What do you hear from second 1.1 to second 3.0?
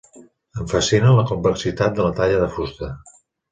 la complexitat de la talla de fusta.